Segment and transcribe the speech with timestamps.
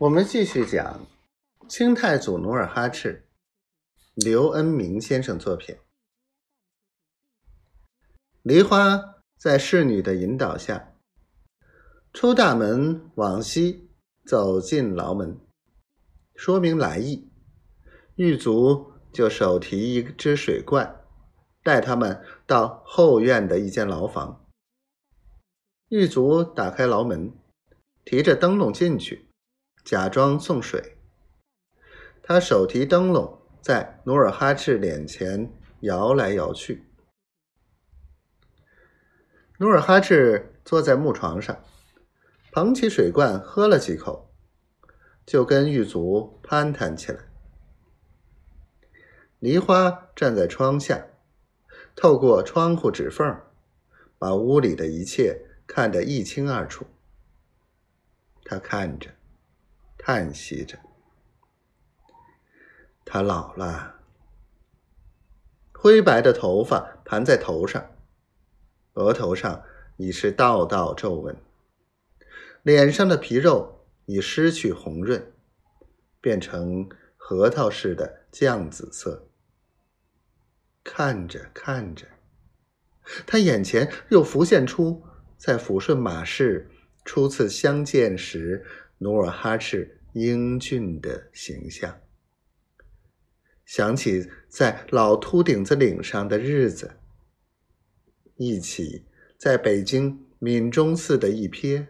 [0.00, 1.06] 我们继续讲
[1.68, 3.28] 清太祖努尔哈赤，
[4.14, 5.76] 刘恩明先生作品。
[8.42, 8.98] 梨花
[9.36, 10.94] 在侍女的引导下，
[12.14, 13.90] 出大门往西
[14.24, 15.38] 走进牢门，
[16.34, 17.30] 说明来意。
[18.16, 21.04] 狱卒就手提一只水罐，
[21.62, 24.48] 带他们到后院的一间牢房。
[25.88, 27.34] 狱卒打开牢门，
[28.06, 29.29] 提着灯笼进去。
[29.84, 30.96] 假装送水，
[32.22, 36.84] 他手提灯笼，在努尔哈赤脸前摇来摇去。
[39.58, 41.62] 努尔哈赤坐在木床上，
[42.52, 44.30] 捧起水罐喝了几口，
[45.26, 47.20] 就跟狱卒攀谈起来。
[49.38, 51.06] 梨花站在窗下，
[51.96, 53.40] 透过窗户指缝，
[54.18, 56.86] 把屋里的一切看得一清二楚。
[58.44, 59.10] 他看着。
[60.02, 60.78] 叹息着，
[63.04, 64.00] 他老了，
[65.74, 67.96] 灰白的头发盘在头上，
[68.94, 69.62] 额头上
[69.98, 71.36] 已是道道皱纹，
[72.62, 75.32] 脸上的皮肉已失去红润，
[76.18, 79.28] 变成核桃似的酱紫色。
[80.82, 82.06] 看着看着，
[83.26, 85.04] 他眼前又浮现出
[85.36, 86.70] 在抚顺马市
[87.04, 88.66] 初次相见时。
[89.02, 92.02] 努尔哈赤英俊的形象，
[93.64, 96.98] 想起在老秃顶子岭上的日子，
[98.36, 99.06] 一起
[99.38, 101.86] 在北京闽中寺的一瞥，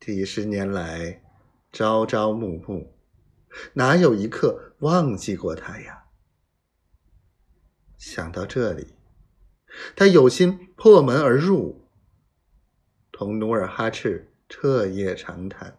[0.00, 1.22] 几十年来
[1.70, 2.94] 朝朝暮暮，
[3.74, 6.04] 哪有一刻忘记过他呀？
[7.98, 8.94] 想到这里，
[9.94, 11.86] 他有心破门而入，
[13.12, 14.30] 同努尔哈赤。
[14.54, 15.78] 彻夜长谈。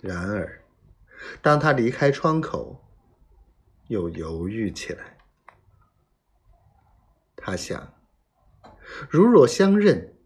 [0.00, 0.64] 然而，
[1.40, 2.84] 当他离开窗口，
[3.86, 5.16] 又犹豫起来。
[7.36, 7.94] 他想：
[9.08, 10.18] 如若相认，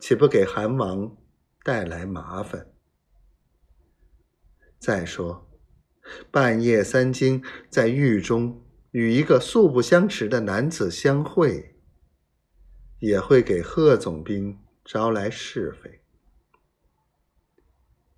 [0.00, 1.16] 岂不给韩王
[1.62, 2.66] 带来麻烦？
[4.80, 5.48] 再说，
[6.32, 11.76] 半夜三更在狱中与一个素不相识的男子相会，
[12.98, 14.58] 也会给贺总兵。
[14.86, 16.00] 招来是非，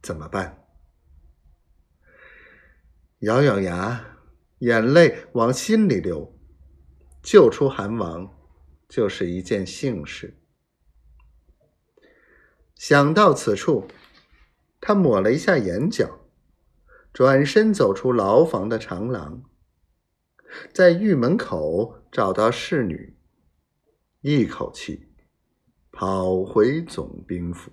[0.02, 0.66] 怎么办？
[3.20, 4.18] 咬咬牙，
[4.58, 6.38] 眼泪往心里流，
[7.22, 8.38] 救出韩王
[8.86, 10.38] 就是一件幸事。
[12.74, 13.88] 想到此处，
[14.78, 16.20] 他抹了一下眼角，
[17.14, 19.42] 转身走出牢房的长廊，
[20.74, 23.16] 在狱门口找到侍女，
[24.20, 25.07] 一口气。
[26.00, 27.72] 讨回总兵府。